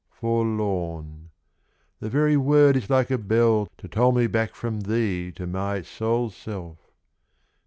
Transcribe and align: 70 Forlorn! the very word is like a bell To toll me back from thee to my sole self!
70 0.13 0.17
Forlorn! 0.19 1.29
the 1.99 2.09
very 2.09 2.35
word 2.35 2.75
is 2.75 2.89
like 2.89 3.11
a 3.11 3.19
bell 3.19 3.67
To 3.77 3.87
toll 3.87 4.13
me 4.13 4.25
back 4.25 4.55
from 4.55 4.79
thee 4.79 5.31
to 5.33 5.45
my 5.45 5.83
sole 5.83 6.31
self! 6.31 6.79